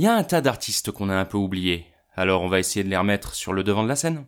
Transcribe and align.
Il 0.00 0.04
y 0.04 0.06
a 0.06 0.14
un 0.14 0.22
tas 0.22 0.40
d'artistes 0.40 0.92
qu'on 0.92 1.10
a 1.10 1.14
un 1.14 1.26
peu 1.26 1.36
oubliés, 1.36 1.84
alors 2.16 2.40
on 2.40 2.48
va 2.48 2.58
essayer 2.58 2.82
de 2.82 2.88
les 2.88 2.96
remettre 2.96 3.34
sur 3.34 3.52
le 3.52 3.62
devant 3.62 3.82
de 3.82 3.88
la 3.88 3.96
scène. 3.96 4.24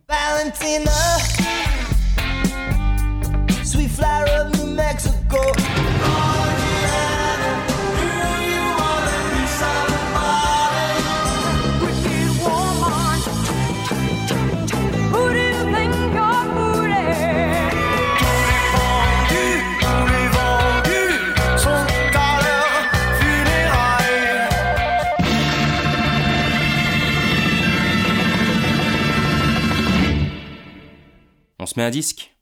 Se 31.73 31.79
met 31.79 31.87
un 31.87 31.89
disque 31.89 32.32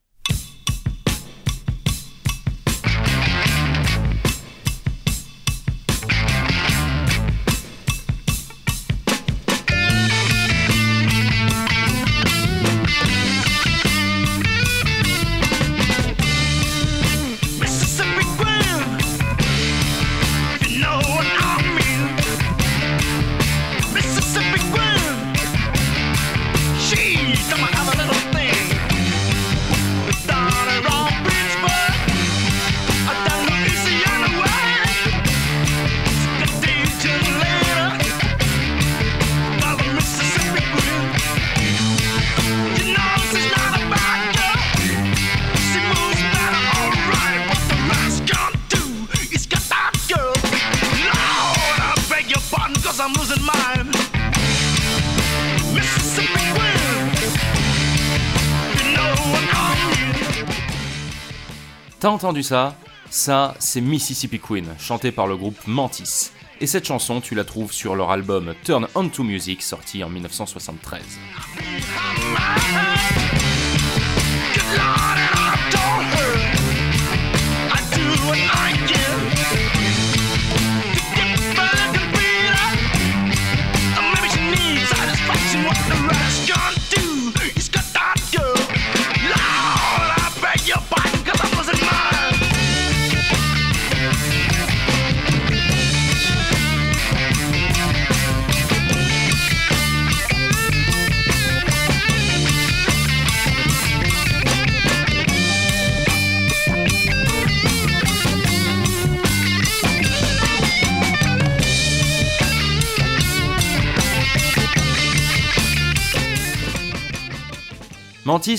entendu 62.21 62.43
ça 62.43 62.75
Ça, 63.09 63.55
c'est 63.57 63.81
Mississippi 63.81 64.39
Queen, 64.39 64.67
chanté 64.77 65.11
par 65.11 65.25
le 65.25 65.35
groupe 65.35 65.57
Mantis. 65.65 66.29
Et 66.59 66.67
cette 66.67 66.85
chanson, 66.85 67.19
tu 67.19 67.33
la 67.33 67.43
trouves 67.43 67.71
sur 67.71 67.95
leur 67.95 68.11
album 68.11 68.53
Turn 68.63 68.87
On 68.93 69.09
To 69.09 69.23
Music, 69.23 69.63
sorti 69.63 70.03
en 70.03 70.09
1973. 70.09 71.01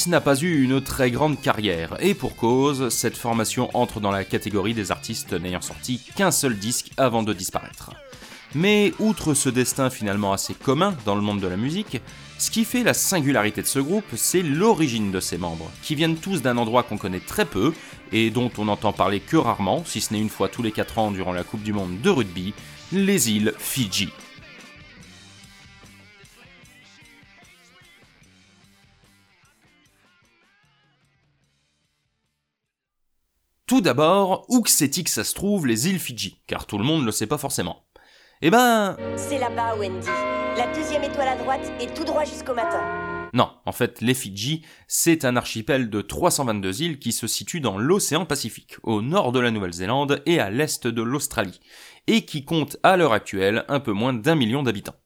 N'a 0.06 0.20
pas 0.20 0.41
eu 0.41 0.62
une 0.62 0.81
très 0.81 1.10
grande 1.10 1.41
carrière, 1.41 1.97
et 1.98 2.15
pour 2.15 2.37
cause, 2.37 2.88
cette 2.91 3.16
formation 3.16 3.69
entre 3.75 3.98
dans 3.98 4.12
la 4.12 4.25
catégorie 4.25 4.75
des 4.75 4.93
artistes 4.93 5.32
n'ayant 5.32 5.60
sorti 5.60 6.00
qu'un 6.15 6.31
seul 6.31 6.56
disque 6.56 6.93
avant 6.97 7.25
de 7.25 7.32
disparaître. 7.32 7.91
Mais 8.54 8.93
outre 9.00 9.34
ce 9.34 9.48
destin 9.48 9.91
finalement 9.91 10.32
assez 10.32 10.54
commun 10.54 10.94
dans 11.04 11.16
le 11.16 11.20
monde 11.20 11.41
de 11.41 11.48
la 11.48 11.56
musique, 11.56 12.00
ce 12.38 12.53
qui 12.53 12.65
fait 12.65 12.84
la 12.84 12.94
singularité 12.94 13.60
de 13.60 13.66
ce 13.66 13.81
groupe, 13.81 14.06
c'est 14.15 14.43
l'origine 14.43 15.10
de 15.10 15.19
ses 15.19 15.37
membres, 15.37 15.70
qui 15.82 15.97
viennent 15.97 16.16
tous 16.16 16.43
d'un 16.43 16.59
endroit 16.59 16.84
qu'on 16.84 16.97
connaît 16.97 17.19
très 17.19 17.44
peu, 17.44 17.75
et 18.12 18.31
dont 18.31 18.53
on 18.59 18.66
n'entend 18.66 18.93
parler 18.93 19.19
que 19.19 19.37
rarement, 19.37 19.82
si 19.84 20.00
ce 20.00 20.12
n'est 20.12 20.20
une 20.20 20.31
fois 20.31 20.49
tous 20.49 20.62
les 20.62 20.72
4 20.72 20.99
ans 20.99 21.10
durant 21.10 21.32
la 21.32 21.43
Coupe 21.43 21.64
du 21.64 21.72
Monde 21.72 22.00
de 22.00 22.10
rugby, 22.10 22.54
les 22.93 23.31
îles 23.31 23.53
Fidji. 23.59 24.10
Tout 33.72 33.81
d'abord, 33.81 34.44
où 34.50 34.60
que 34.60 34.69
c'est-il 34.69 35.03
que 35.03 35.09
ça 35.09 35.25
se 35.25 35.33
trouve 35.33 35.66
les 35.66 35.88
îles 35.88 35.99
Fidji 35.99 36.43
Car 36.47 36.66
tout 36.66 36.77
le 36.77 36.84
monde 36.84 37.00
ne 37.00 37.06
le 37.06 37.10
sait 37.10 37.27
pas 37.27 37.38
forcément. 37.38 37.87
Eh 38.43 38.50
ben, 38.50 38.99
C'est 39.16 39.38
là-bas, 39.38 39.77
Wendy. 39.77 40.09
La 40.59 40.71
deuxième 40.75 41.03
étoile 41.05 41.28
à 41.28 41.37
droite 41.37 41.72
et 41.81 41.87
tout 41.87 42.05
droit 42.05 42.27
jusqu'au 42.27 42.53
matin. 42.53 42.82
non, 43.32 43.50
en 43.65 43.72
fait, 43.72 44.03
les 44.03 44.12
Fidji, 44.12 44.62
c'est 44.88 45.25
un 45.25 45.37
archipel 45.37 45.88
de 45.88 46.03
322 46.03 46.82
îles 46.82 46.99
qui 46.99 47.12
se 47.12 47.27
situe 47.27 47.61
dans 47.61 47.78
l'océan 47.78 48.27
Pacifique, 48.27 48.77
au 48.82 49.00
nord 49.00 49.32
de 49.32 49.41
la 49.41 49.50
Nouvelle-Zélande 49.50 50.21
et 50.27 50.38
à 50.38 50.50
l'est 50.50 50.87
de 50.87 51.03
l'Australie, 51.03 51.61
et 52.09 52.27
qui 52.27 52.44
compte 52.44 52.77
à 52.82 52.99
l'heure 52.99 53.15
actuelle 53.15 53.65
un 53.69 53.81
peu 53.81 53.93
moins 53.93 54.12
d'un 54.12 54.34
million 54.34 54.62
d'habitants. 54.62 55.00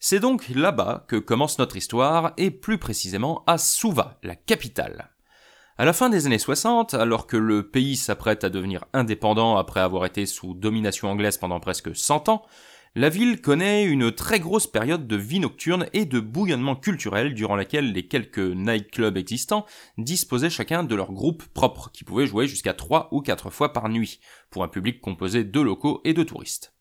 C'est 0.00 0.20
donc 0.20 0.50
là-bas 0.50 1.06
que 1.08 1.16
commence 1.16 1.58
notre 1.58 1.78
histoire, 1.78 2.34
et 2.36 2.50
plus 2.50 2.76
précisément 2.76 3.42
à 3.46 3.56
Suva, 3.56 4.18
la 4.22 4.36
capitale. 4.36 5.12
À 5.78 5.86
la 5.86 5.94
fin 5.94 6.10
des 6.10 6.26
années 6.26 6.38
60, 6.38 6.92
alors 6.92 7.26
que 7.26 7.38
le 7.38 7.66
pays 7.66 7.96
s'apprête 7.96 8.44
à 8.44 8.50
devenir 8.50 8.84
indépendant 8.92 9.56
après 9.56 9.80
avoir 9.80 10.04
été 10.04 10.26
sous 10.26 10.52
domination 10.52 11.10
anglaise 11.10 11.38
pendant 11.38 11.60
presque 11.60 11.96
100 11.96 12.28
ans, 12.28 12.42
la 12.94 13.08
ville 13.08 13.40
connaît 13.40 13.84
une 13.84 14.12
très 14.12 14.38
grosse 14.38 14.66
période 14.66 15.06
de 15.06 15.16
vie 15.16 15.40
nocturne 15.40 15.86
et 15.94 16.04
de 16.04 16.20
bouillonnement 16.20 16.76
culturel 16.76 17.32
durant 17.32 17.56
laquelle 17.56 17.90
les 17.92 18.06
quelques 18.06 18.38
nightclubs 18.38 19.16
existants 19.16 19.64
disposaient 19.96 20.50
chacun 20.50 20.84
de 20.84 20.94
leur 20.94 21.10
groupe 21.10 21.42
propre 21.54 21.90
qui 21.90 22.04
pouvait 22.04 22.26
jouer 22.26 22.46
jusqu'à 22.46 22.74
3 22.74 23.08
ou 23.10 23.22
4 23.22 23.48
fois 23.48 23.72
par 23.72 23.88
nuit, 23.88 24.20
pour 24.50 24.64
un 24.64 24.68
public 24.68 25.00
composé 25.00 25.42
de 25.42 25.60
locaux 25.62 26.02
et 26.04 26.12
de 26.12 26.22
touristes. 26.22 26.74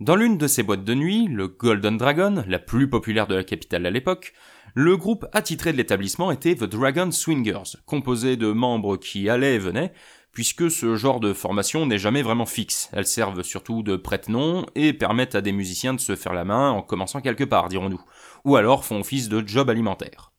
Dans 0.00 0.16
l'une 0.16 0.36
de 0.36 0.48
ces 0.48 0.64
boîtes 0.64 0.82
de 0.82 0.94
nuit, 0.94 1.28
le 1.28 1.46
Golden 1.46 1.96
Dragon, 1.96 2.42
la 2.48 2.58
plus 2.58 2.90
populaire 2.90 3.28
de 3.28 3.36
la 3.36 3.44
capitale 3.44 3.86
à 3.86 3.90
l'époque, 3.90 4.32
le 4.74 4.96
groupe 4.96 5.26
attitré 5.32 5.72
de 5.72 5.76
l'établissement 5.76 6.30
était 6.30 6.54
The 6.54 6.64
Dragon 6.64 7.10
Swingers, 7.10 7.76
composé 7.84 8.36
de 8.36 8.52
membres 8.52 8.96
qui 8.96 9.28
allaient 9.28 9.56
et 9.56 9.58
venaient, 9.58 9.92
puisque 10.32 10.70
ce 10.70 10.96
genre 10.96 11.20
de 11.20 11.32
formation 11.32 11.84
n'est 11.84 11.98
jamais 11.98 12.22
vraiment 12.22 12.46
fixe. 12.46 12.88
Elles 12.92 13.06
servent 13.06 13.42
surtout 13.42 13.82
de 13.82 13.96
prête-nom 13.96 14.64
et 14.74 14.94
permettent 14.94 15.34
à 15.34 15.42
des 15.42 15.52
musiciens 15.52 15.94
de 15.94 16.00
se 16.00 16.16
faire 16.16 16.32
la 16.32 16.44
main 16.44 16.70
en 16.70 16.82
commençant 16.82 17.20
quelque 17.20 17.44
part, 17.44 17.68
dirons-nous, 17.68 18.02
ou 18.44 18.56
alors 18.56 18.84
font 18.84 19.00
office 19.00 19.28
de 19.28 19.46
job 19.46 19.68
alimentaire. 19.68 20.32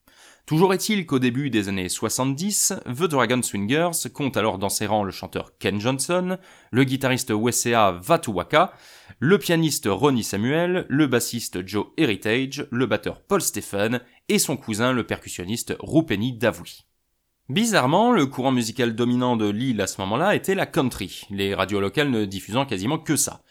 Toujours 0.46 0.74
est-il 0.74 1.06
qu'au 1.06 1.18
début 1.18 1.48
des 1.48 1.70
années 1.70 1.88
70, 1.88 2.74
The 2.84 3.04
Dragon 3.04 3.40
Swingers 3.40 4.10
compte 4.12 4.36
alors 4.36 4.58
dans 4.58 4.68
ses 4.68 4.84
rangs 4.84 5.02
le 5.04 5.10
chanteur 5.10 5.56
Ken 5.58 5.80
Johnson, 5.80 6.36
le 6.70 6.84
guitariste 6.84 7.30
Wesea 7.30 7.92
Vatuwaka, 7.92 8.74
le 9.20 9.38
pianiste 9.38 9.88
Ronnie 9.90 10.22
Samuel, 10.22 10.84
le 10.90 11.06
bassiste 11.06 11.66
Joe 11.66 11.86
Heritage, 11.96 12.66
le 12.70 12.84
batteur 12.84 13.22
Paul 13.22 13.40
Stephen 13.40 14.02
et 14.28 14.38
son 14.38 14.56
cousin 14.56 14.92
le 14.92 15.06
percussionniste 15.06 15.74
Rupeni 15.80 16.32
Davui. 16.32 16.84
Bizarrement, 17.48 18.10
le 18.10 18.24
courant 18.24 18.52
musical 18.52 18.94
dominant 18.94 19.36
de 19.36 19.48
l'île 19.48 19.80
à 19.82 19.86
ce 19.86 20.00
moment-là 20.00 20.34
était 20.34 20.54
la 20.54 20.64
country, 20.64 21.26
les 21.30 21.54
radios 21.54 21.80
locales 21.80 22.10
ne 22.10 22.24
diffusant 22.24 22.64
quasiment 22.64 22.98
que 22.98 23.16
ça. 23.16 23.42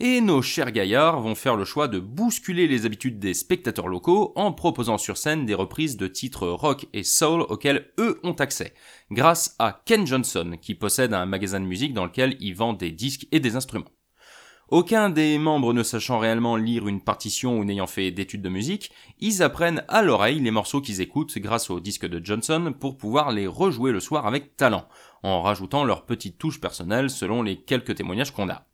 Et 0.00 0.20
nos 0.20 0.40
chers 0.40 0.72
gaillards 0.72 1.20
vont 1.20 1.34
faire 1.34 1.54
le 1.54 1.66
choix 1.66 1.86
de 1.86 1.98
bousculer 1.98 2.66
les 2.66 2.86
habitudes 2.86 3.18
des 3.18 3.34
spectateurs 3.34 3.88
locaux 3.88 4.32
en 4.36 4.52
proposant 4.52 4.98
sur 4.98 5.18
scène 5.18 5.44
des 5.44 5.54
reprises 5.54 5.96
de 5.96 6.08
titres 6.08 6.48
rock 6.48 6.86
et 6.92 7.04
soul 7.04 7.42
auxquels 7.42 7.92
eux 8.00 8.18
ont 8.22 8.32
accès, 8.32 8.74
grâce 9.10 9.54
à 9.58 9.82
Ken 9.84 10.06
Johnson, 10.06 10.56
qui 10.60 10.74
possède 10.74 11.12
un 11.12 11.26
magasin 11.26 11.60
de 11.60 11.66
musique 11.66 11.92
dans 11.92 12.06
lequel 12.06 12.36
il 12.40 12.54
vend 12.54 12.72
des 12.72 12.90
disques 12.90 13.28
et 13.32 13.38
des 13.38 13.54
instruments. 13.54 13.90
Aucun 14.68 15.10
des 15.10 15.36
membres 15.36 15.74
ne 15.74 15.82
sachant 15.82 16.18
réellement 16.18 16.56
lire 16.56 16.88
une 16.88 17.02
partition 17.02 17.58
ou 17.58 17.64
n'ayant 17.64 17.86
fait 17.86 18.10
d'études 18.10 18.42
de 18.42 18.48
musique, 18.48 18.90
ils 19.18 19.42
apprennent 19.42 19.84
à 19.88 20.02
l'oreille 20.02 20.40
les 20.40 20.50
morceaux 20.50 20.80
qu'ils 20.80 21.02
écoutent 21.02 21.36
grâce 21.38 21.68
au 21.68 21.78
disque 21.78 22.06
de 22.06 22.24
Johnson 22.24 22.72
pour 22.80 22.96
pouvoir 22.96 23.32
les 23.32 23.46
rejouer 23.46 23.92
le 23.92 24.00
soir 24.00 24.26
avec 24.26 24.56
talent, 24.56 24.88
en 25.22 25.42
rajoutant 25.42 25.84
leurs 25.84 26.06
petites 26.06 26.38
touches 26.38 26.60
personnelles 26.60 27.10
selon 27.10 27.42
les 27.42 27.60
quelques 27.60 27.96
témoignages 27.96 28.32
qu'on 28.32 28.48
a. 28.48 28.66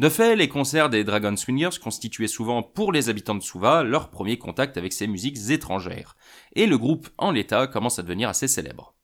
De 0.00 0.08
fait, 0.08 0.36
les 0.36 0.48
concerts 0.48 0.90
des 0.90 1.02
Dragon 1.02 1.36
Swingers 1.36 1.78
constituaient 1.82 2.28
souvent 2.28 2.62
pour 2.62 2.92
les 2.92 3.08
habitants 3.08 3.34
de 3.34 3.42
Suva 3.42 3.82
leur 3.82 4.10
premier 4.10 4.38
contact 4.38 4.76
avec 4.76 4.92
ces 4.92 5.08
musiques 5.08 5.50
étrangères, 5.50 6.16
et 6.54 6.66
le 6.66 6.78
groupe 6.78 7.08
en 7.18 7.32
l'état 7.32 7.66
commence 7.66 7.98
à 7.98 8.02
devenir 8.02 8.28
assez 8.28 8.46
célèbre. 8.46 8.94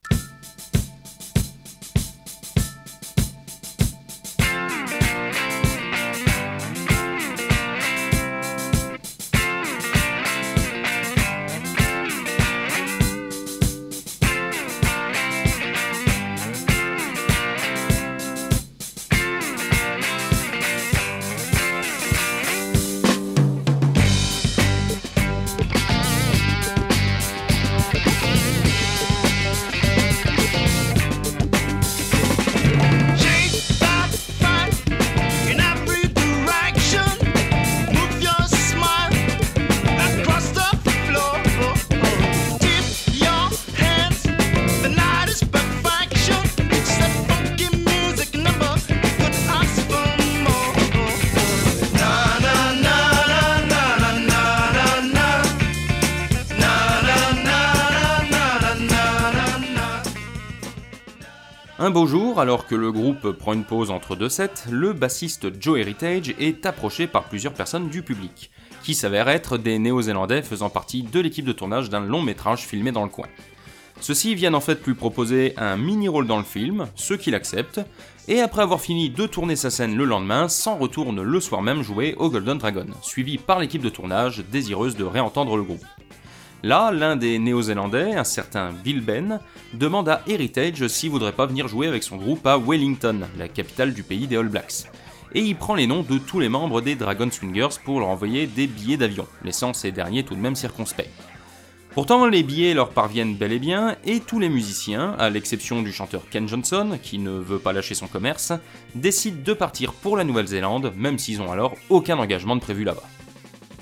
Un 61.85 61.91
beau 61.91 62.07
jour, 62.07 62.41
alors 62.41 62.67
que 62.67 62.75
le 62.75 62.91
groupe 62.91 63.33
prend 63.33 63.53
une 63.53 63.67
pause 63.67 63.91
entre 63.91 64.17
deux 64.17 64.31
sets, 64.31 64.71
le 64.71 64.95
bassiste 64.95 65.61
Joe 65.61 65.79
Heritage 65.79 66.35
est 66.41 66.65
approché 66.65 67.07
par 67.07 67.25
plusieurs 67.25 67.53
personnes 67.53 67.91
du 67.91 68.03
public, 68.03 68.51
qui 68.83 68.95
s'avèrent 68.95 69.29
être 69.29 69.59
des 69.59 69.79
Néo-Zélandais 69.79 70.41
faisant 70.41 70.71
partie 70.71 71.03
de 71.03 71.21
l'équipe 71.21 71.45
de 71.45 71.53
tournage 71.53 71.91
d'un 71.91 72.01
long 72.01 72.23
métrage 72.23 72.67
filmé 72.67 72.91
dans 72.91 73.03
le 73.03 73.11
coin. 73.11 73.27
Ceux-ci 74.01 74.35
viennent 74.35 74.55
en 74.55 74.63
fait 74.63 74.83
lui 74.87 74.95
proposer 74.95 75.53
un 75.59 75.77
mini-rôle 75.77 76.27
dans 76.27 76.39
le 76.39 76.45
film, 76.45 76.87
ce 76.95 77.13
qu'il 77.13 77.35
accepte, 77.35 77.83
et 78.29 78.41
après 78.41 78.63
avoir 78.63 78.81
fini 78.81 79.11
de 79.11 79.27
tourner 79.27 79.55
sa 79.55 79.69
scène 79.69 79.95
le 79.95 80.07
lendemain, 80.07 80.49
s'en 80.49 80.79
retourne 80.79 81.21
le 81.21 81.39
soir 81.39 81.61
même 81.61 81.83
jouer 81.83 82.15
au 82.17 82.31
Golden 82.31 82.57
Dragon, 82.57 82.87
suivi 83.03 83.37
par 83.37 83.59
l'équipe 83.59 83.83
de 83.83 83.91
tournage 83.91 84.43
désireuse 84.51 84.97
de 84.97 85.05
réentendre 85.05 85.55
le 85.59 85.63
groupe. 85.63 85.85
Là, 86.65 86.91
l'un 86.93 87.17
des 87.17 87.39
Néo-Zélandais, 87.39 88.15
un 88.15 88.25
certain 88.25 88.73
Bill 88.73 89.03
Ben, 89.03 89.39
demande 89.75 90.09
à 90.09 90.23
Heritage 90.27 90.87
s'il 90.87 91.11
voudrait 91.11 91.33
pas 91.33 91.45
venir 91.45 91.69
jouer 91.69 91.89
avec 91.89 92.03
son 92.03 92.17
groupe 92.17 92.47
à 92.47 92.57
Wellington, 92.57 93.21
la 93.37 93.49
capitale 93.49 93.93
du 93.93 94.03
pays 94.03 94.27
des 94.27 94.39
All 94.39 94.49
Blacks. 94.49 94.87
Et 95.35 95.41
il 95.43 95.57
prend 95.57 95.75
les 95.75 95.87
noms 95.87 96.03
de 96.03 96.17
tous 96.17 96.41
les 96.41 96.49
membres 96.49 96.81
des 96.81 96.95
Dragon 96.95 97.31
Swingers 97.31 97.77
pour 97.85 98.01
leur 98.01 98.09
envoyer 98.09 98.47
des 98.47 98.67
billets 98.67 98.97
d'avion, 98.97 99.27
laissant 99.45 99.75
ces 99.75 99.93
derniers 99.93 100.25
tout 100.25 100.35
de 100.35 100.41
même 100.41 100.57
circonspects. 100.57 101.11
Pourtant, 101.93 102.25
les 102.25 102.43
billets 102.43 102.73
leur 102.73 102.89
parviennent 102.89 103.37
bel 103.37 103.53
et 103.53 103.59
bien, 103.59 103.97
et 104.07 104.21
tous 104.21 104.41
les 104.41 104.49
musiciens, 104.49 105.17
à 105.19 105.29
l'exception 105.29 105.83
du 105.83 105.93
chanteur 105.93 106.23
Ken 106.31 106.49
Johnson, 106.49 106.99
qui 107.03 107.19
ne 107.19 107.33
veut 107.33 107.59
pas 107.59 107.75
lâcher 107.75 107.95
son 107.95 108.07
commerce, 108.07 108.55
décident 108.95 109.43
de 109.45 109.53
partir 109.53 109.93
pour 109.93 110.17
la 110.17 110.25
Nouvelle-Zélande, 110.25 110.95
même 110.97 111.19
s'ils 111.19 111.43
ont 111.43 111.53
alors 111.53 111.75
aucun 111.91 112.17
engagement 112.17 112.57
de 112.57 112.63
prévu 112.63 112.85
là-bas. 112.85 113.03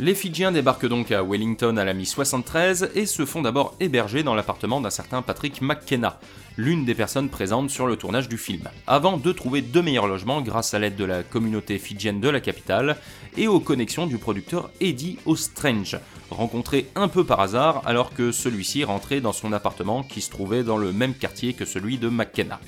Les 0.03 0.17
Fidjiens 0.17 0.51
débarquent 0.51 0.89
donc 0.89 1.13
à 1.13 1.23
Wellington 1.23 1.77
à 1.77 1.85
la 1.85 1.95
mi-73 1.95 2.89
et 2.97 3.07
se 3.07 3.25
font 3.25 3.41
d'abord 3.41 3.77
héberger 3.79 4.25
dans 4.25 4.35
l'appartement 4.35 4.81
d'un 4.81 4.91
certain 4.91 5.23
Patrick 5.23 5.63
McKenna, 5.63 6.19
l'une 6.57 6.85
des 6.85 6.97
personnes 6.97 7.29
présentes 7.29 7.71
sur 7.71 7.87
le 7.87 7.95
tournage 7.95 8.29
du 8.29 8.37
film, 8.37 8.69
avant 8.89 9.17
de 9.17 9.31
trouver 9.31 9.63
deux 9.63 9.81
meilleurs 9.81 10.09
logements 10.09 10.43
grâce 10.43 10.75
à 10.75 10.81
l'aide 10.81 10.97
de 10.97 11.05
la 11.05 11.23
communauté 11.23 11.79
fidjienne 11.79 12.21
de 12.21 12.29
la 12.29 12.41
capitale 12.41 12.97
et 13.37 13.47
aux 13.47 13.61
connexions 13.61 14.09
du 14.09 14.19
producteur 14.19 14.73
Eddie 14.81 15.21
O'Strange, 15.25 15.97
rencontré 16.31 16.89
un 16.97 17.07
peu 17.07 17.25
par 17.25 17.39
hasard 17.39 17.83
alors 17.87 18.13
que 18.13 18.33
celui-ci 18.33 18.83
rentrait 18.83 19.21
dans 19.21 19.33
son 19.33 19.53
appartement 19.53 20.03
qui 20.03 20.21
se 20.21 20.31
trouvait 20.31 20.65
dans 20.65 20.79
le 20.79 20.91
même 20.93 21.15
quartier 21.15 21.53
que 21.55 21.65
celui 21.65 21.99
de 21.99 22.09
McKenna. 22.09 22.59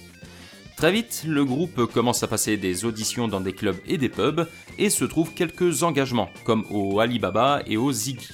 Très 0.76 0.91
vite, 0.91 1.25
le 1.26 1.44
groupe 1.44 1.87
commence 1.87 2.23
à 2.25 2.26
passer 2.26 2.56
des 2.56 2.85
auditions 2.85 3.29
dans 3.29 3.41
des 3.41 3.53
clubs 3.53 3.79
et 3.87 3.97
des 3.97 4.09
pubs 4.09 4.49
et 4.76 4.91
se 4.91 5.05
trouve 5.05 5.32
quelques 5.32 5.82
engagements, 5.82 6.31
comme 6.44 6.65
au 6.71 6.99
Alibaba 6.99 7.62
et 7.67 7.76
au 7.76 7.93
Ziggy. 7.93 8.29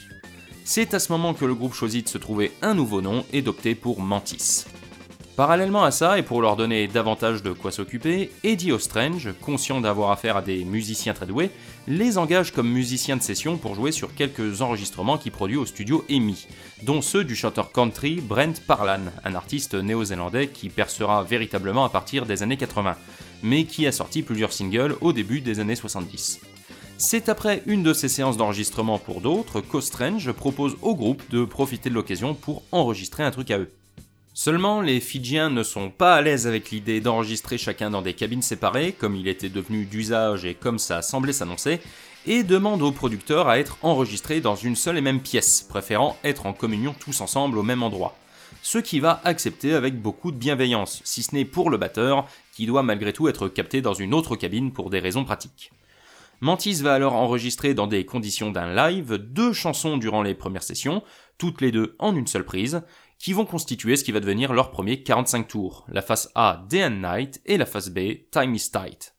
C'est 0.64 0.94
à 0.94 0.98
ce 0.98 1.12
moment 1.12 1.34
que 1.34 1.44
le 1.44 1.54
groupe 1.54 1.75
choisit 1.75 2.04
de 2.04 2.10
se 2.10 2.19
trouver 2.19 2.52
un 2.62 2.75
nouveau 2.75 3.02
nom 3.02 3.25
et 3.32 3.42
d'opter 3.42 3.75
pour 3.75 4.00
Mantis. 4.00 4.64
Parallèlement 5.40 5.84
à 5.84 5.90
ça, 5.90 6.19
et 6.19 6.22
pour 6.22 6.42
leur 6.42 6.54
donner 6.54 6.87
davantage 6.87 7.42
de 7.42 7.52
quoi 7.52 7.70
s'occuper, 7.70 8.31
Eddie 8.44 8.72
O'Strange, 8.72 9.31
conscient 9.40 9.81
d'avoir 9.81 10.10
affaire 10.10 10.37
à 10.37 10.42
des 10.42 10.66
musiciens 10.66 11.14
très 11.14 11.25
doués, 11.25 11.50
les 11.88 12.19
engage 12.19 12.52
comme 12.52 12.69
musiciens 12.69 13.16
de 13.16 13.22
session 13.22 13.56
pour 13.56 13.75
jouer 13.75 13.90
sur 13.90 14.14
quelques 14.14 14.60
enregistrements 14.60 15.16
qu'il 15.16 15.32
produit 15.32 15.56
au 15.56 15.64
studio 15.64 16.04
EMI, 16.10 16.46
dont 16.82 17.00
ceux 17.00 17.25
du 17.25 17.34
chanteur 17.34 17.72
country 17.72 18.16
Brent 18.16 18.60
Parlan, 18.66 19.00
un 19.25 19.34
artiste 19.34 19.72
néo-zélandais 19.72 20.48
qui 20.48 20.69
percera 20.69 21.25
véritablement 21.25 21.86
à 21.86 21.88
partir 21.88 22.26
des 22.26 22.43
années 22.43 22.58
80, 22.58 22.94
mais 23.43 23.64
qui 23.64 23.86
a 23.86 23.93
sorti 23.93 24.20
plusieurs 24.20 24.52
singles 24.52 24.98
au 25.00 25.14
début 25.14 25.40
des 25.40 25.58
années 25.58 25.75
70. 25.75 26.40
C'est 26.98 27.31
après 27.31 27.62
une 27.64 27.82
de 27.82 27.94
ces 27.94 28.08
séances 28.08 28.36
d'enregistrement 28.36 28.98
pour 28.98 29.22
d'autres 29.22 29.62
qu'Ostrange 29.62 30.32
propose 30.32 30.76
au 30.82 30.94
groupe 30.94 31.22
de 31.31 31.46
profiter 31.46 31.88
de 31.88 31.94
l'occasion 31.94 32.34
pour 32.34 32.62
enregistrer 32.72 33.22
un 33.22 33.31
truc 33.31 33.50
à 33.50 33.58
eux. 33.58 33.70
Seulement, 34.42 34.81
les 34.81 35.00
Fidjiens 35.00 35.50
ne 35.50 35.62
sont 35.62 35.90
pas 35.90 36.14
à 36.14 36.22
l'aise 36.22 36.46
avec 36.46 36.70
l'idée 36.70 37.02
d'enregistrer 37.02 37.58
chacun 37.58 37.90
dans 37.90 38.00
des 38.00 38.14
cabines 38.14 38.40
séparées, 38.40 38.92
comme 38.98 39.14
il 39.14 39.28
était 39.28 39.50
devenu 39.50 39.84
d'usage 39.84 40.46
et 40.46 40.54
comme 40.54 40.78
ça 40.78 41.02
semblait 41.02 41.34
s'annoncer, 41.34 41.78
et 42.25 42.42
demandent 42.42 42.81
au 42.81 42.90
producteur 42.90 43.48
à 43.48 43.58
être 43.58 43.76
enregistrés 43.82 44.40
dans 44.40 44.56
une 44.56 44.76
seule 44.76 44.96
et 44.96 45.02
même 45.02 45.20
pièce, 45.20 45.60
préférant 45.69 46.16
être 46.24 46.46
en 46.46 46.55
communion 46.55 46.94
tous 46.98 47.20
ensemble 47.20 47.58
au 47.58 47.62
même 47.62 47.82
endroit. 47.82 48.17
Ce 48.62 48.79
qui 48.79 48.98
va 48.98 49.20
accepter 49.24 49.74
avec 49.74 50.00
beaucoup 50.00 50.32
de 50.32 50.38
bienveillance, 50.38 51.03
si 51.05 51.22
ce 51.22 51.34
n'est 51.34 51.44
pour 51.44 51.69
le 51.69 51.76
batteur, 51.76 52.26
qui 52.55 52.65
doit 52.65 52.82
malgré 52.82 53.12
tout 53.12 53.29
être 53.29 53.46
capté 53.46 53.82
dans 53.82 53.93
une 53.93 54.15
autre 54.15 54.36
cabine 54.36 54.72
pour 54.72 54.88
des 54.88 55.00
raisons 55.00 55.26
pratiques. 55.26 55.70
Mantis 56.41 56.81
va 56.81 56.94
alors 56.94 57.12
enregistrer 57.12 57.74
dans 57.74 57.86
des 57.86 58.06
conditions 58.06 58.50
d'un 58.50 58.74
live 58.74 59.19
deux 59.19 59.53
chansons 59.53 59.98
durant 59.98 60.22
les 60.22 60.32
premières 60.32 60.62
sessions, 60.62 61.03
toutes 61.36 61.60
les 61.60 61.72
deux 61.72 61.94
en 61.98 62.17
une 62.17 62.26
seule 62.26 62.46
prise, 62.46 62.81
qui 63.20 63.34
vont 63.34 63.44
constituer 63.44 63.96
ce 63.96 64.03
qui 64.03 64.12
va 64.12 64.19
devenir 64.19 64.53
leur 64.55 64.70
premier 64.70 65.03
45 65.03 65.46
tours, 65.46 65.84
la 65.89 66.03
face 66.03 66.31
A 66.34 66.65
Day 66.69 66.84
and 66.84 67.03
Night 67.03 67.41
et 67.44 67.58
la 67.58 67.67
face 67.67 67.91
B 67.91 68.31
Time 68.32 68.55
is 68.55 68.70
Tight. 68.72 69.15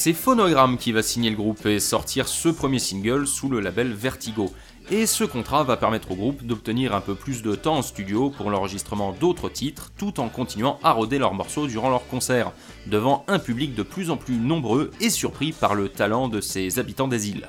C'est 0.00 0.12
Phonogram 0.12 0.78
qui 0.78 0.92
va 0.92 1.02
signer 1.02 1.28
le 1.28 1.34
groupe 1.34 1.66
et 1.66 1.80
sortir 1.80 2.28
ce 2.28 2.48
premier 2.48 2.78
single 2.78 3.26
sous 3.26 3.48
le 3.48 3.58
label 3.58 3.92
Vertigo. 3.92 4.52
Et 4.92 5.06
ce 5.06 5.24
contrat 5.24 5.64
va 5.64 5.76
permettre 5.76 6.12
au 6.12 6.14
groupe 6.14 6.44
d'obtenir 6.44 6.94
un 6.94 7.00
peu 7.00 7.16
plus 7.16 7.42
de 7.42 7.56
temps 7.56 7.78
en 7.78 7.82
studio 7.82 8.30
pour 8.30 8.48
l'enregistrement 8.48 9.10
d'autres 9.10 9.48
titres, 9.48 9.90
tout 9.98 10.20
en 10.20 10.28
continuant 10.28 10.78
à 10.84 10.92
roder 10.92 11.18
leurs 11.18 11.34
morceaux 11.34 11.66
durant 11.66 11.90
leurs 11.90 12.06
concerts, 12.06 12.52
devant 12.86 13.24
un 13.26 13.40
public 13.40 13.74
de 13.74 13.82
plus 13.82 14.10
en 14.10 14.16
plus 14.16 14.36
nombreux 14.36 14.92
et 15.00 15.10
surpris 15.10 15.50
par 15.50 15.74
le 15.74 15.88
talent 15.88 16.28
de 16.28 16.40
ces 16.40 16.78
habitants 16.78 17.08
des 17.08 17.30
îles. 17.30 17.48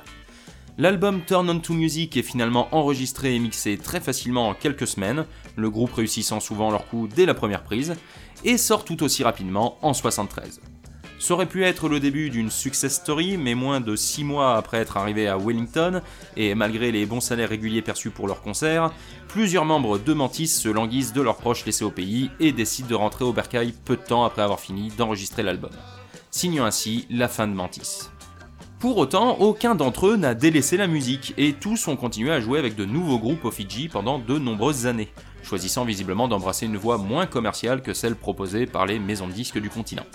L'album 0.76 1.20
Turn 1.24 1.48
On 1.48 1.60
To 1.60 1.72
Music 1.72 2.16
est 2.16 2.22
finalement 2.22 2.66
enregistré 2.74 3.36
et 3.36 3.38
mixé 3.38 3.78
très 3.78 4.00
facilement 4.00 4.48
en 4.48 4.54
quelques 4.54 4.88
semaines, 4.88 5.24
le 5.54 5.70
groupe 5.70 5.94
réussissant 5.94 6.40
souvent 6.40 6.72
leur 6.72 6.88
coup 6.88 7.06
dès 7.06 7.26
la 7.26 7.34
première 7.34 7.62
prise, 7.62 7.94
et 8.42 8.58
sort 8.58 8.84
tout 8.84 9.04
aussi 9.04 9.22
rapidement 9.22 9.78
en 9.82 9.94
73. 9.94 10.60
Ça 11.20 11.34
aurait 11.34 11.44
pu 11.44 11.64
être 11.64 11.90
le 11.90 12.00
début 12.00 12.30
d'une 12.30 12.50
success 12.50 12.94
story, 12.94 13.36
mais 13.36 13.54
moins 13.54 13.82
de 13.82 13.94
6 13.94 14.24
mois 14.24 14.56
après 14.56 14.78
être 14.78 14.96
arrivé 14.96 15.28
à 15.28 15.36
Wellington, 15.36 16.00
et 16.34 16.54
malgré 16.54 16.90
les 16.90 17.04
bons 17.04 17.20
salaires 17.20 17.50
réguliers 17.50 17.82
perçus 17.82 18.08
pour 18.08 18.26
leurs 18.26 18.40
concerts, 18.40 18.90
plusieurs 19.28 19.66
membres 19.66 19.98
de 19.98 20.14
Mantis 20.14 20.48
se 20.48 20.70
languissent 20.70 21.12
de 21.12 21.20
leurs 21.20 21.36
proches 21.36 21.66
laissés 21.66 21.84
au 21.84 21.90
pays 21.90 22.30
et 22.40 22.52
décident 22.52 22.88
de 22.88 22.94
rentrer 22.94 23.26
au 23.26 23.34
bercail 23.34 23.74
peu 23.84 23.96
de 23.96 24.02
temps 24.02 24.24
après 24.24 24.40
avoir 24.40 24.60
fini 24.60 24.88
d'enregistrer 24.96 25.42
l'album. 25.42 25.70
Signant 26.30 26.64
ainsi 26.64 27.06
la 27.10 27.28
fin 27.28 27.46
de 27.46 27.52
Mantis. 27.52 28.08
Pour 28.78 28.96
autant, 28.96 29.36
aucun 29.40 29.74
d'entre 29.74 30.06
eux 30.06 30.16
n'a 30.16 30.34
délaissé 30.34 30.78
la 30.78 30.86
musique, 30.86 31.34
et 31.36 31.52
tous 31.52 31.86
ont 31.86 31.96
continué 31.96 32.32
à 32.32 32.40
jouer 32.40 32.58
avec 32.58 32.76
de 32.76 32.86
nouveaux 32.86 33.18
groupes 33.18 33.44
au 33.44 33.50
Fidji 33.50 33.88
pendant 33.88 34.18
de 34.18 34.38
nombreuses 34.38 34.86
années, 34.86 35.12
choisissant 35.42 35.84
visiblement 35.84 36.28
d'embrasser 36.28 36.64
une 36.64 36.78
voie 36.78 36.96
moins 36.96 37.26
commerciale 37.26 37.82
que 37.82 37.92
celle 37.92 38.16
proposée 38.16 38.64
par 38.64 38.86
les 38.86 38.98
maisons 38.98 39.28
de 39.28 39.34
disques 39.34 39.60
du 39.60 39.68
continent. 39.68 40.06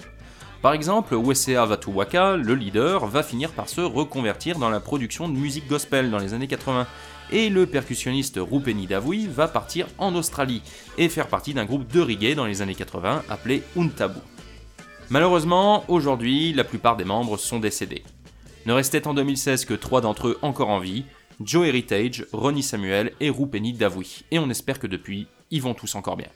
Par 0.65 0.73
exemple, 0.73 1.13
Wesea 1.13 1.63
Vatuwaka, 1.63 2.37
le 2.37 2.55
leader, 2.55 3.05
va 3.05 3.21
finir 3.21 3.51
par 3.51 3.69
se 3.69 3.81
reconvertir 3.81 4.57
dans 4.57 4.71
la 4.71 4.79
production 4.79 5.29
de 5.29 5.37
musique 5.37 5.67
gospel 5.67 6.09
dans 6.09 6.17
les 6.17 6.33
années 6.33 6.47
80, 6.47 6.87
et 7.31 7.51
le 7.51 7.67
percussionniste 7.67 8.39
Rupeni 8.41 8.87
Davui 8.87 9.27
va 9.27 9.47
partir 9.47 9.85
en 9.99 10.15
Australie 10.15 10.63
et 10.97 11.07
faire 11.07 11.27
partie 11.27 11.53
d'un 11.53 11.65
groupe 11.65 11.87
de 11.93 12.01
reggae 12.01 12.33
dans 12.33 12.47
les 12.47 12.63
années 12.63 12.73
80 12.73 13.25
appelé 13.29 13.61
Untabu. 13.77 14.17
Malheureusement, 15.11 15.85
aujourd'hui, 15.87 16.51
la 16.51 16.63
plupart 16.63 16.97
des 16.97 17.05
membres 17.05 17.37
sont 17.37 17.59
décédés. 17.59 18.01
Ne 18.65 18.73
restait 18.73 19.05
en 19.05 19.13
2016 19.13 19.65
que 19.65 19.75
trois 19.75 20.01
d'entre 20.01 20.29
eux 20.29 20.39
encore 20.41 20.69
en 20.69 20.79
vie, 20.79 21.05
Joe 21.41 21.67
Heritage, 21.67 22.25
Ronnie 22.33 22.63
Samuel 22.63 23.11
et 23.19 23.29
Rupeni 23.29 23.73
Davui, 23.73 24.23
et 24.31 24.39
on 24.39 24.49
espère 24.49 24.79
que 24.79 24.87
depuis, 24.87 25.27
ils 25.51 25.61
vont 25.61 25.75
tous 25.75 25.93
encore 25.93 26.17
bien. 26.17 26.29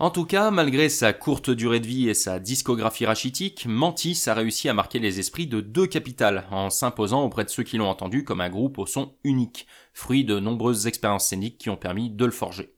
En 0.00 0.10
tout 0.10 0.24
cas, 0.24 0.50
malgré 0.50 0.88
sa 0.88 1.12
courte 1.12 1.50
durée 1.50 1.78
de 1.78 1.86
vie 1.86 2.08
et 2.08 2.14
sa 2.14 2.40
discographie 2.40 3.06
rachitique, 3.06 3.64
Mantis 3.66 4.24
a 4.26 4.34
réussi 4.34 4.68
à 4.68 4.74
marquer 4.74 4.98
les 4.98 5.20
esprits 5.20 5.46
de 5.46 5.60
deux 5.60 5.86
capitales, 5.86 6.48
en 6.50 6.68
s'imposant 6.68 7.22
auprès 7.22 7.44
de 7.44 7.48
ceux 7.48 7.62
qui 7.62 7.76
l'ont 7.76 7.88
entendu 7.88 8.24
comme 8.24 8.40
un 8.40 8.50
groupe 8.50 8.78
au 8.78 8.86
son 8.86 9.14
unique, 9.22 9.68
fruit 9.92 10.24
de 10.24 10.40
nombreuses 10.40 10.88
expériences 10.88 11.28
scéniques 11.28 11.58
qui 11.58 11.70
ont 11.70 11.76
permis 11.76 12.10
de 12.10 12.24
le 12.24 12.32
forger. 12.32 12.74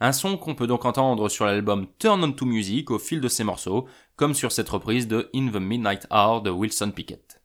Un 0.00 0.12
son 0.12 0.36
qu'on 0.36 0.56
peut 0.56 0.66
donc 0.66 0.84
entendre 0.84 1.28
sur 1.28 1.46
l'album 1.46 1.86
Turn 2.00 2.24
On 2.24 2.32
To 2.32 2.44
Music 2.44 2.90
au 2.90 2.98
fil 2.98 3.20
de 3.20 3.28
ses 3.28 3.44
morceaux, 3.44 3.86
comme 4.16 4.34
sur 4.34 4.50
cette 4.50 4.68
reprise 4.68 5.06
de 5.06 5.30
In 5.36 5.50
the 5.50 5.60
Midnight 5.60 6.08
Hour 6.10 6.42
de 6.42 6.50
Wilson 6.50 6.90
Pickett. 6.90 7.37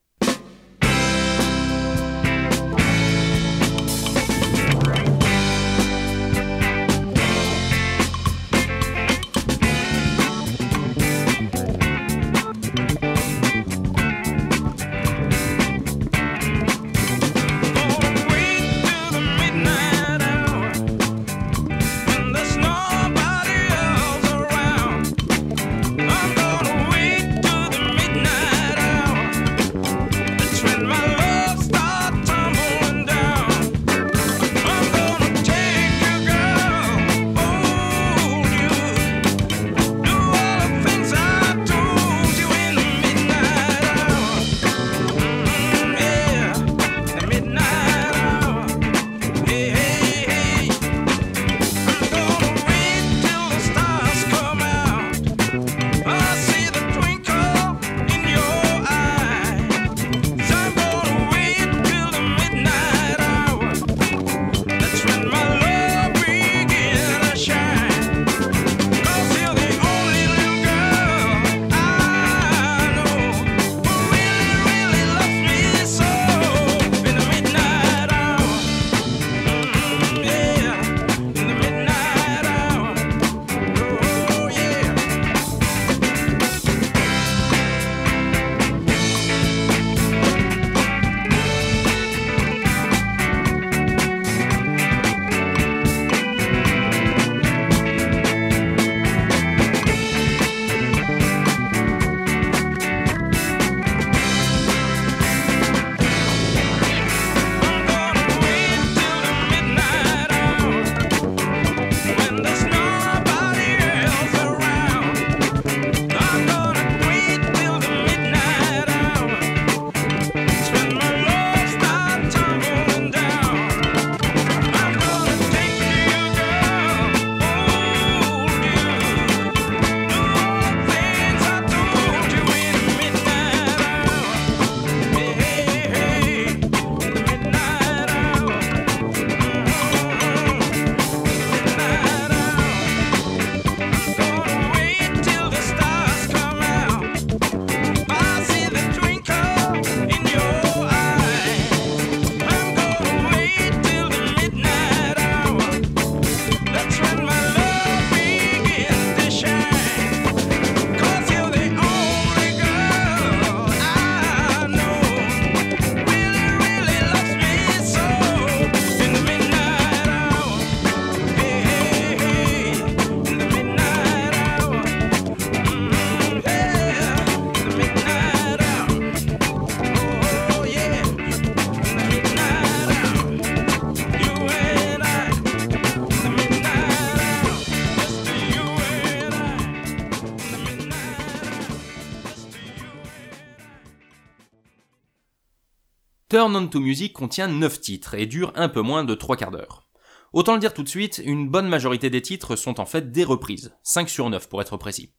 Turn 196.33 196.55
On 196.55 196.65
To 196.65 196.79
Music 196.79 197.13
contient 197.13 197.47
9 197.47 197.79
titres 197.79 198.15
et 198.15 198.25
dure 198.25 198.51
un 198.55 198.67
peu 198.67 198.81
moins 198.81 199.03
de 199.03 199.13
3 199.13 199.37
quarts 199.37 199.51
d'heure. 199.51 199.85
Autant 200.33 200.55
le 200.55 200.59
dire 200.59 200.73
tout 200.73 200.81
de 200.81 200.89
suite, 200.89 201.21
une 201.23 201.47
bonne 201.47 201.67
majorité 201.67 202.09
des 202.09 202.23
titres 202.23 202.55
sont 202.55 202.79
en 202.79 202.87
fait 202.87 203.11
des 203.11 203.23
reprises, 203.23 203.75
5 203.83 204.09
sur 204.09 204.27
9 204.31 204.49
pour 204.49 204.59
être 204.59 204.75
précis. 204.75 205.11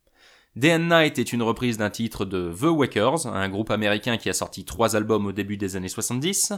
Day 0.57 0.75
and 0.75 0.89
Night 0.91 1.21
est 1.21 1.33
une 1.33 1.45
reprise 1.45 1.77
d'un 1.77 1.91
titre 1.91 2.25
de 2.25 2.53
The 2.53 2.65
Wakers, 2.65 3.29
un 3.29 3.49
groupe 3.49 3.71
américain 3.71 4.17
qui 4.17 4.29
a 4.29 4.33
sorti 4.33 4.65
trois 4.65 4.97
albums 4.97 5.27
au 5.27 5.31
début 5.31 5.57
des 5.57 5.77
années 5.77 5.89
70. 5.89 6.53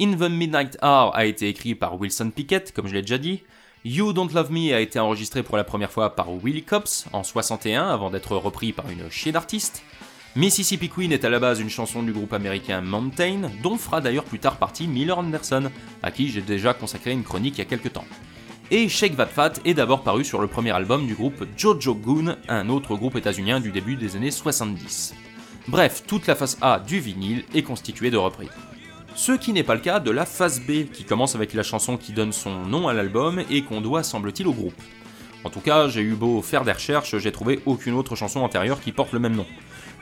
In 0.00 0.14
the 0.14 0.30
Midnight 0.30 0.78
Hour 0.80 1.14
a 1.14 1.26
été 1.26 1.46
écrit 1.46 1.74
par 1.74 2.00
Wilson 2.00 2.30
Pickett, 2.34 2.72
comme 2.72 2.86
je 2.86 2.94
l'ai 2.94 3.02
déjà 3.02 3.18
dit. 3.18 3.42
You 3.84 4.14
Don't 4.14 4.32
Love 4.32 4.50
Me 4.50 4.72
a 4.72 4.80
été 4.80 4.98
enregistré 4.98 5.42
pour 5.42 5.58
la 5.58 5.64
première 5.64 5.92
fois 5.92 6.16
par 6.16 6.32
Willie 6.32 6.64
Cops 6.64 7.04
en 7.12 7.22
61 7.22 7.86
avant 7.88 8.08
d'être 8.08 8.34
repris 8.36 8.72
par 8.72 8.88
une 8.88 9.10
chier 9.10 9.32
d'artistes. 9.32 9.82
Mississippi 10.36 10.88
Queen 10.88 11.10
est 11.10 11.24
à 11.24 11.30
la 11.30 11.40
base 11.40 11.58
une 11.58 11.70
chanson 11.70 12.02
du 12.02 12.12
groupe 12.12 12.32
américain 12.32 12.80
Mountain, 12.80 13.50
dont 13.62 13.76
fera 13.76 14.00
d'ailleurs 14.00 14.24
plus 14.24 14.38
tard 14.38 14.56
partie 14.56 14.86
Miller 14.86 15.18
Anderson, 15.18 15.70
à 16.02 16.10
qui 16.10 16.28
j'ai 16.28 16.42
déjà 16.42 16.74
consacré 16.74 17.12
une 17.12 17.24
chronique 17.24 17.54
il 17.56 17.58
y 17.58 17.62
a 17.62 17.64
quelques 17.64 17.94
temps. 17.94 18.04
Et 18.70 18.88
Shake 18.88 19.16
That 19.16 19.26
Fat 19.26 19.54
est 19.64 19.72
d'abord 19.72 20.02
paru 20.02 20.24
sur 20.24 20.40
le 20.40 20.46
premier 20.46 20.70
album 20.70 21.06
du 21.06 21.14
groupe 21.14 21.46
Jojo 21.56 21.94
Goon, 21.94 22.36
un 22.48 22.68
autre 22.68 22.94
groupe 22.96 23.16
états-unien 23.16 23.58
du 23.58 23.72
début 23.72 23.96
des 23.96 24.16
années 24.16 24.30
70. 24.30 25.14
Bref, 25.66 26.02
toute 26.06 26.26
la 26.26 26.34
face 26.34 26.58
A 26.60 26.78
du 26.78 27.00
vinyle 27.00 27.44
est 27.54 27.62
constituée 27.62 28.10
de 28.10 28.18
reprises. 28.18 28.50
Ce 29.16 29.32
qui 29.32 29.52
n'est 29.52 29.64
pas 29.64 29.74
le 29.74 29.80
cas 29.80 29.98
de 29.98 30.10
la 30.10 30.26
face 30.26 30.60
B, 30.60 30.90
qui 30.92 31.04
commence 31.04 31.34
avec 31.34 31.54
la 31.54 31.62
chanson 31.62 31.96
qui 31.96 32.12
donne 32.12 32.32
son 32.32 32.66
nom 32.66 32.86
à 32.86 32.92
l'album 32.92 33.42
et 33.50 33.62
qu'on 33.62 33.80
doit 33.80 34.02
semble-t-il 34.02 34.46
au 34.46 34.52
groupe. 34.52 34.80
En 35.44 35.50
tout 35.50 35.60
cas, 35.60 35.88
j'ai 35.88 36.02
eu 36.02 36.14
beau 36.14 36.42
faire 36.42 36.64
des 36.64 36.72
recherches, 36.72 37.16
j'ai 37.16 37.32
trouvé 37.32 37.60
aucune 37.64 37.94
autre 37.94 38.16
chanson 38.16 38.40
antérieure 38.40 38.80
qui 38.80 38.92
porte 38.92 39.12
le 39.12 39.18
même 39.18 39.34
nom. 39.34 39.46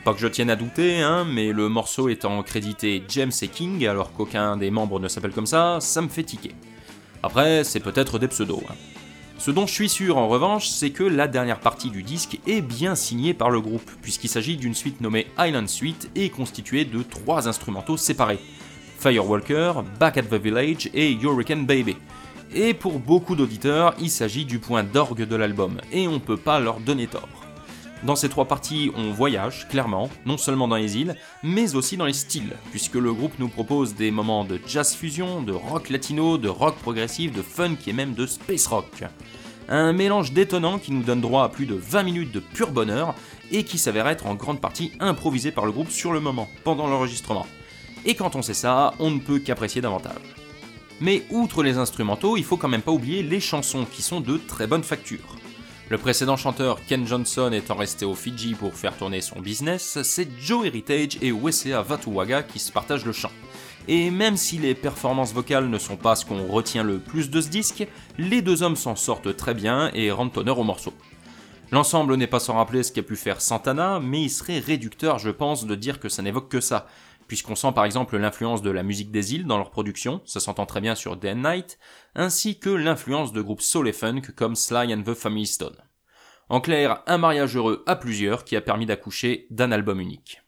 Pas 0.07 0.15
que 0.15 0.21
je 0.21 0.29
tienne 0.29 0.51
à 0.51 0.55
douter, 0.55 1.03
hein, 1.03 1.27
mais 1.29 1.51
le 1.51 1.69
morceau 1.69 2.09
étant 2.09 2.41
crédité 2.45 3.03
James 3.09 3.33
et 3.43 3.49
King, 3.49 3.85
alors 3.89 4.13
qu'aucun 4.13 4.57
des 4.57 4.71
membres 4.71 5.01
ne 5.01 5.09
s'appelle 5.09 5.33
comme 5.33 5.47
ça, 5.47 5.79
ça 5.81 6.01
me 6.01 6.07
fait 6.07 6.23
tiquer. 6.23 6.53
Après, 7.25 7.65
c'est 7.65 7.81
peut-être 7.81 8.21
des 8.21 8.29
pseudos. 8.29 8.63
hein. 8.71 8.75
Ce 9.37 9.51
dont 9.51 9.67
je 9.67 9.73
suis 9.73 9.89
sûr 9.89 10.17
en 10.17 10.29
revanche, 10.29 10.69
c'est 10.69 10.91
que 10.91 11.03
la 11.03 11.27
dernière 11.27 11.59
partie 11.59 11.91
du 11.91 12.05
disque 12.05 12.39
est 12.47 12.61
bien 12.61 12.95
signée 12.95 13.35
par 13.35 13.51
le 13.51 13.61
groupe, 13.61 13.91
puisqu'il 14.01 14.29
s'agit 14.29 14.57
d'une 14.57 14.77
suite 14.77 15.01
nommée 15.01 15.27
Island 15.41 15.69
Suite 15.69 16.09
et 16.15 16.31
constituée 16.31 16.85
de 16.85 17.03
trois 17.03 17.49
instrumentaux 17.49 17.97
séparés. 17.97 18.39
Firewalker, 19.01 19.73
Back 19.99 20.19
at 20.19 20.23
the 20.23 20.35
Village 20.35 20.89
et 20.95 21.15
Hurricane 21.21 21.67
Baby. 21.67 21.97
Et 22.55 22.75
pour 22.75 23.01
beaucoup 23.01 23.35
d'auditeurs, 23.35 23.93
il 24.01 24.11
s'agit 24.11 24.45
du 24.45 24.61
point 24.61 24.85
d'orgue 24.85 25.27
de 25.27 25.35
l'album, 25.35 25.81
et 25.91 26.07
on 26.07 26.21
peut 26.21 26.37
pas 26.37 26.61
leur 26.61 26.79
donner 26.79 27.09
tort. 27.09 27.46
Dans 28.03 28.15
ces 28.15 28.29
trois 28.29 28.45
parties, 28.45 28.91
on 28.95 29.11
voyage, 29.11 29.67
clairement, 29.69 30.11
non 30.27 30.37
seulement 30.37 30.69
dans 30.69 30.77
les 30.77 30.99
îles, 30.99 31.17
mais 31.43 31.75
aussi 31.75 31.97
dans 31.97 32.05
les 32.05 32.13
styles, 32.13 32.55
puisque 32.71 32.95
le 32.95 33.13
groupe 33.13 33.39
nous 33.39 33.49
propose 33.49 33.95
des 33.95 34.11
moments 34.11 34.45
de 34.45 34.61
jazz 34.67 34.95
fusion, 34.95 35.43
de 35.43 35.53
rock 35.53 35.89
latino, 35.89 36.37
de 36.37 36.49
rock 36.49 36.77
progressif, 36.77 37.33
de 37.33 37.43
funk 37.43 37.79
et 37.87 37.93
même 37.95 38.13
de 38.13 38.27
space 38.27 38.67
rock. 38.67 39.05
Un 39.69 39.93
mélange 39.93 40.33
détonnant 40.33 40.79
qui 40.79 40.93
nous 40.93 41.03
donne 41.03 41.23
droit 41.23 41.45
à 41.45 41.49
plus 41.49 41.67
de 41.67 41.75
20 41.75 42.03
minutes 42.03 42.33
de 42.33 42.41
pur 42.41 42.71
bonheur, 42.71 43.15
et 43.51 43.65
qui 43.65 43.79
s'avère 43.79 44.09
être 44.09 44.27
en 44.27 44.35
grande 44.35 44.61
partie 44.61 44.93
improvisé 45.01 45.51
par 45.51 45.65
le 45.65 45.73
groupe 45.73 45.91
sur 45.91 46.13
le 46.13 46.21
moment, 46.21 46.49
pendant 46.65 46.87
l'enregistrement. 46.87 47.47
Et 48.05 48.15
quand 48.15 48.37
on 48.37 48.43
sait 48.43 48.55
ça, 48.55 48.93
on 48.99 49.11
ne 49.11 49.21
peut 49.21 49.39
qu'apprécier 49.39 49.81
davantage. 49.81 50.37
Mais 51.01 51.25
outre 51.31 51.63
les 51.63 51.79
instrumentaux, 51.79 52.37
il 52.37 52.45
faut 52.45 52.57
quand 52.57 52.69
même 52.69 52.83
pas 52.83 52.93
oublier 52.93 53.23
les 53.23 53.41
chansons 53.41 53.87
qui 53.91 54.03
sont 54.03 54.21
de 54.21 54.37
très 54.37 54.67
bonne 54.67 54.85
facture. 54.85 55.37
Le 55.89 55.99
précédent 55.99 56.37
chanteur 56.37 56.85
Ken 56.85 57.07
Johnson 57.07 57.53
étant 57.53 57.77
resté 57.77 58.05
aux 58.05 58.17
Fidji 58.17 58.55
pour 58.55 58.75
faire 58.75 58.97
tourner 58.97 59.21
son 59.21 59.39
business, 59.39 60.03
c'est 60.03 60.29
Joe 60.41 60.67
Heritage 60.67 61.17
et 61.23 61.31
Wesea 61.31 61.81
Vatuwaga 61.81 62.43
qui 62.43 62.59
se 62.59 62.73
partagent 62.73 63.05
le 63.05 63.13
chant. 63.13 63.31
Et 63.87 64.11
même 64.11 64.37
si 64.37 64.59
les 64.59 64.75
performances 64.75 65.33
vocales 65.33 65.71
ne 65.71 65.79
sont 65.79 65.97
pas 65.97 66.17
ce 66.17 66.27
qu'on 66.27 66.49
retient 66.49 66.83
le 66.83 66.99
plus 66.99 67.31
de 67.31 67.41
ce 67.41 67.49
disque, 67.49 67.87
les 68.19 68.43
deux 68.43 68.65
hommes 68.65 68.75
s'en 68.75 68.97
sortent 68.97 69.37
très 69.37 69.55
bien 69.55 69.93
et 69.95 70.11
rendent 70.11 70.37
honneur 70.37 70.59
au 70.59 70.65
morceau. 70.65 70.93
L'ensemble 71.71 72.17
n'est 72.17 72.27
pas 72.27 72.41
sans 72.41 72.55
rappeler 72.55 72.83
ce 72.83 72.91
qu'a 72.91 73.05
pu 73.05 73.15
faire 73.15 73.41
Santana, 73.41 74.01
mais 74.01 74.23
il 74.23 74.31
serait 74.31 74.59
réducteur, 74.59 75.21
je 75.21 75.31
pense, 75.31 75.67
de 75.67 75.75
dire 75.77 76.01
que 76.01 76.09
ça 76.09 76.23
n'évoque 76.23 76.49
que 76.49 76.61
ça, 76.61 76.89
puisqu'on 77.27 77.55
sent 77.55 77.73
par 77.75 77.85
exemple 77.85 78.17
l'influence 78.17 78.63
de 78.63 78.71
la 78.71 78.83
musique 78.83 79.11
des 79.11 79.35
îles 79.35 79.47
dans 79.47 79.59
leur 79.59 79.71
production, 79.71 80.21
ça 80.25 80.41
s'entend 80.41 80.67
très 80.67 80.81
bien 80.81 80.95
sur 80.95 81.17
Day 81.17 81.33
and 81.33 81.37
Night, 81.37 81.79
ainsi 82.15 82.59
que 82.59 82.71
l'influence 82.71 83.33
de 83.33 83.43
groupes 83.43 83.63
soul 83.63 83.89
et 83.89 83.93
funk 83.93 84.23
comme 84.37 84.57
Sly 84.57 84.95
and 84.95 85.03
the 85.03 85.15
Family 85.15 85.47
Stone. 85.47 85.77
En 86.49 86.61
clair, 86.61 87.03
un 87.07 87.19
mariage 87.19 87.57
heureux 87.57 87.83
à 87.87 87.97
plusieurs 87.97 88.45
qui 88.45 88.57
a 88.57 88.61
permis 88.61 88.87
d'accoucher 88.87 89.47
d'un 89.51 89.73
album 89.73 90.01
unique. 90.01 90.43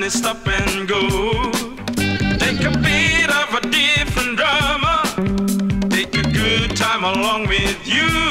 Without 0.00 0.06
any 0.06 0.10
stop 0.10 0.46
and 0.46 0.88
go. 0.88 1.50
Take 2.38 2.60
a 2.60 2.70
beat 2.78 3.30
of 3.30 3.54
a 3.54 3.60
different 3.68 4.36
drummer, 4.36 5.88
take 5.88 6.14
a 6.16 6.22
good 6.22 6.76
time 6.76 7.04
along 7.04 7.48
with 7.48 7.86
you. 7.86 8.29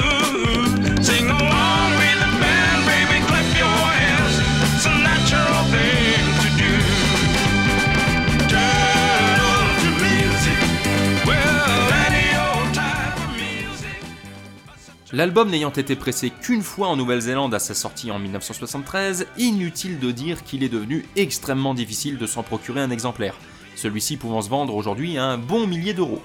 L'album 15.20 15.50
n'ayant 15.50 15.72
été 15.72 15.98
pressé 15.98 16.30
qu'une 16.30 16.62
fois 16.62 16.88
en 16.88 16.96
Nouvelle-Zélande 16.96 17.54
à 17.54 17.60
sa 17.60 17.74
sortie 17.74 18.10
en 18.10 18.20
1973, 18.20 19.28
inutile 19.38 20.00
de 20.00 20.12
dire 20.12 20.46
qu'il 20.46 20.64
est 20.64 20.70
devenu 20.70 21.04
extrêmement 21.18 21.74
difficile 21.74 22.18
de 22.18 22.26
s'en 22.26 22.42
procurer 22.42 22.80
un 22.80 22.90
exemplaire, 22.90 23.36
celui-ci 23.76 24.16
pouvant 24.16 24.42
se 24.42 24.48
vendre 24.48 24.74
aujourd'hui 24.74 25.18
à 25.18 25.26
un 25.26 25.38
bon 25.38 25.68
millier 25.68 25.94
d'euros. 25.94 26.22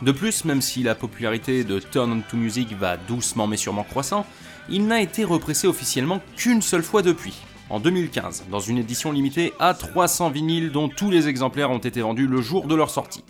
De 0.00 0.12
plus, 0.12 0.46
même 0.46 0.62
si 0.62 0.82
la 0.82 0.94
popularité 0.94 1.62
de 1.62 1.78
Turn 1.78 2.10
On 2.10 2.20
To 2.22 2.38
Music 2.38 2.72
va 2.72 2.96
doucement 2.96 3.46
mais 3.46 3.58
sûrement 3.58 3.84
croissant, 3.84 4.24
il 4.70 4.86
n'a 4.86 5.02
été 5.02 5.24
repressé 5.24 5.66
officiellement 5.66 6.22
qu'une 6.34 6.62
seule 6.62 6.82
fois 6.82 7.02
depuis, 7.02 7.34
en 7.68 7.80
2015, 7.80 8.44
dans 8.50 8.60
une 8.60 8.78
édition 8.78 9.12
limitée 9.12 9.52
à 9.58 9.74
300 9.74 10.30
vinyles 10.30 10.72
dont 10.72 10.88
tous 10.88 11.10
les 11.10 11.28
exemplaires 11.28 11.70
ont 11.70 11.76
été 11.76 12.00
vendus 12.00 12.28
le 12.28 12.40
jour 12.40 12.66
de 12.66 12.74
leur 12.74 12.88
sortie. 12.88 13.24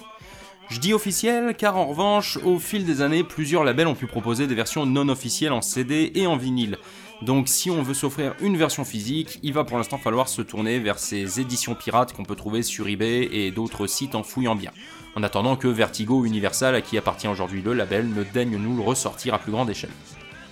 Je 0.73 0.81
dis 0.81 0.95
officiel 0.95 1.55
car 1.55 1.77
en 1.77 1.85
revanche, 1.85 2.39
au 2.47 2.59
fil 2.59 2.87
des 2.87 3.03
années, 3.03 3.25
plusieurs 3.25 3.63
labels 3.63 3.89
ont 3.89 3.95
pu 3.95 4.07
proposer 4.07 4.47
des 4.47 4.55
versions 4.55 4.87
non 4.87 5.11
officielles 5.11 5.53
en 5.53 5.61
CD 5.61 6.11
et 6.15 6.27
en 6.27 6.39
vinyle. 6.39 6.79
Donc 7.21 7.49
si 7.49 7.71
on 7.71 7.83
veut 7.83 7.93
s'offrir 7.93 8.33
une 8.41 8.57
version 8.57 8.87
physique, 8.87 9.39
il 9.43 9.53
va 9.53 9.65
pour 9.65 9.77
l'instant 9.77 9.99
falloir 9.99 10.31
se 10.31 10.41
tourner 10.41 10.79
vers 10.79 10.99
ces 10.99 11.41
éditions 11.41 11.75
pirates 11.75 12.15
qu'on 12.15 12.25
peut 12.25 12.37
trouver 12.37 12.63
sur 12.63 12.89
eBay 12.89 13.29
et 13.31 13.51
d'autres 13.51 13.87
sites 13.87 14.15
en 14.15 14.23
fouillant 14.23 14.55
bien. 14.55 14.71
En 15.15 15.23
attendant 15.23 15.57
que 15.57 15.69
Vertigo 15.69 16.25
Universal, 16.25 16.75
à 16.75 16.81
qui 16.81 16.97
appartient 16.97 17.29
aujourd'hui 17.29 17.61
le 17.61 17.75
label, 17.75 18.09
ne 18.09 18.23
daigne 18.25 18.57
nous 18.57 18.75
le 18.75 18.83
ressortir 18.83 19.35
à 19.35 19.39
plus 19.39 19.53
grande 19.53 19.69
échelle. 19.69 19.91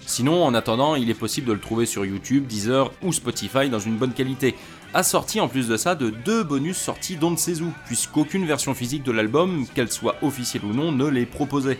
Sinon, 0.04 0.44
en 0.44 0.52
attendant, 0.52 0.96
il 0.96 1.08
est 1.08 1.14
possible 1.14 1.46
de 1.46 1.52
le 1.54 1.60
trouver 1.60 1.86
sur 1.86 2.04
YouTube, 2.04 2.46
Deezer 2.46 2.90
ou 3.02 3.12
Spotify 3.12 3.70
dans 3.70 3.78
une 3.78 3.96
bonne 3.96 4.12
qualité, 4.12 4.54
assorti 4.94 5.40
en 5.40 5.48
plus 5.48 5.68
de 5.68 5.76
ça 5.76 5.94
de 5.94 6.10
deux 6.10 6.42
bonus 6.42 6.76
sortis 6.76 7.16
d'on 7.16 7.34
où, 7.34 7.72
puisqu'aucune 7.86 8.46
version 8.46 8.74
physique 8.74 9.02
de 9.02 9.12
l'album, 9.12 9.66
qu'elle 9.74 9.90
soit 9.90 10.16
officielle 10.22 10.64
ou 10.64 10.72
non, 10.72 10.92
ne 10.92 11.06
l'est 11.06 11.26
proposée. 11.26 11.78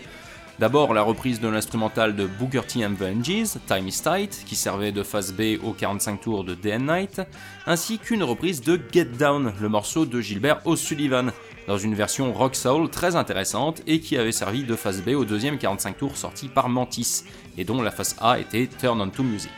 D'abord 0.58 0.92
la 0.92 1.00
reprise 1.00 1.40
de 1.40 1.48
l'instrumental 1.48 2.14
de 2.14 2.26
Booker 2.26 2.60
T 2.68 2.84
and 2.84 2.92
the 2.92 3.66
Time 3.66 3.88
is 3.88 4.02
Tight, 4.02 4.44
qui 4.44 4.56
servait 4.56 4.92
de 4.92 5.02
phase 5.02 5.32
B 5.32 5.58
aux 5.64 5.72
45 5.72 6.20
tours 6.20 6.44
de 6.44 6.54
Day 6.54 6.74
and 6.74 6.80
Night, 6.80 7.22
ainsi 7.66 7.98
qu'une 7.98 8.22
reprise 8.22 8.60
de 8.60 8.78
Get 8.92 9.06
Down, 9.06 9.54
le 9.58 9.68
morceau 9.70 10.04
de 10.04 10.20
Gilbert 10.20 10.60
O'Sullivan, 10.66 11.32
dans 11.66 11.78
une 11.78 11.94
version 11.94 12.34
rock 12.34 12.54
soul 12.56 12.90
très 12.90 13.16
intéressante 13.16 13.80
et 13.86 14.00
qui 14.00 14.18
avait 14.18 14.32
servi 14.32 14.64
de 14.64 14.76
phase 14.76 15.02
B 15.02 15.10
au 15.10 15.24
deuxième 15.24 15.56
45 15.56 15.96
tours 15.96 16.16
sorti 16.18 16.48
par 16.48 16.68
Mantis, 16.68 17.24
et 17.56 17.64
dont 17.64 17.80
la 17.80 17.90
face 17.90 18.16
A 18.20 18.38
était 18.38 18.66
Turn 18.66 19.00
On 19.00 19.08
To 19.08 19.22
Music. 19.22 19.50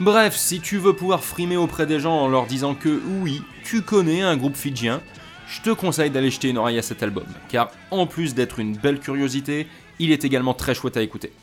Bref, 0.00 0.34
si 0.34 0.62
tu 0.62 0.78
veux 0.78 0.96
pouvoir 0.96 1.22
frimer 1.22 1.58
auprès 1.58 1.84
des 1.84 2.00
gens 2.00 2.20
en 2.20 2.28
leur 2.28 2.46
disant 2.46 2.74
que 2.74 3.02
oui, 3.20 3.42
tu 3.64 3.82
connais 3.82 4.22
un 4.22 4.38
groupe 4.38 4.56
fidjien, 4.56 5.02
je 5.46 5.60
te 5.60 5.68
conseille 5.68 6.08
d'aller 6.08 6.30
jeter 6.30 6.48
une 6.48 6.56
oreille 6.56 6.78
à 6.78 6.82
cet 6.82 7.02
album, 7.02 7.26
car 7.50 7.70
en 7.90 8.06
plus 8.06 8.34
d'être 8.34 8.60
une 8.60 8.74
belle 8.74 8.98
curiosité, 8.98 9.66
il 9.98 10.10
est 10.10 10.24
également 10.24 10.54
très 10.54 10.74
chouette 10.74 10.96
à 10.96 11.02
écouter. 11.02 11.34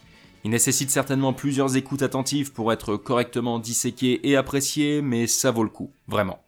Il 0.43 0.49
nécessite 0.49 0.89
certainement 0.89 1.33
plusieurs 1.33 1.77
écoutes 1.77 2.01
attentives 2.01 2.51
pour 2.51 2.73
être 2.73 2.97
correctement 2.97 3.59
disséqué 3.59 4.27
et 4.27 4.35
apprécié, 4.35 5.03
mais 5.03 5.27
ça 5.27 5.51
vaut 5.51 5.63
le 5.63 5.69
coup, 5.69 5.93
vraiment. 6.07 6.43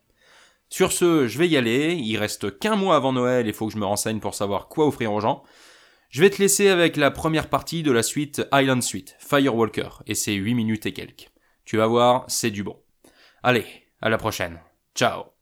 Sur 0.67 0.91
ce, 0.91 1.27
je 1.27 1.37
vais 1.37 1.47
y 1.47 1.57
aller, 1.57 1.93
il 1.93 2.17
reste 2.17 2.57
qu'un 2.57 2.75
mois 2.75 2.95
avant 2.95 3.13
Noël, 3.13 3.45
il 3.45 3.53
faut 3.53 3.67
que 3.67 3.73
je 3.73 3.77
me 3.77 3.85
renseigne 3.85 4.19
pour 4.19 4.33
savoir 4.33 4.67
quoi 4.67 4.87
offrir 4.87 5.13
aux 5.13 5.21
gens. 5.21 5.43
Je 6.09 6.21
vais 6.21 6.31
te 6.31 6.41
laisser 6.41 6.69
avec 6.69 6.97
la 6.97 7.11
première 7.11 7.49
partie 7.49 7.83
de 7.83 7.91
la 7.91 8.01
suite 8.01 8.41
Island 8.51 8.81
Suite, 8.81 9.15
Firewalker, 9.19 10.01
et 10.07 10.15
c'est 10.15 10.33
8 10.33 10.55
minutes 10.55 10.87
et 10.87 10.93
quelques. 10.93 11.29
Tu 11.69 11.77
vas 11.77 11.85
voir, 11.85 12.25
c'est 12.27 12.49
du 12.49 12.63
bon. 12.63 12.81
Allez, 13.43 13.63
à 14.01 14.09
la 14.09 14.17
prochaine. 14.17 14.59
Ciao 14.95 15.38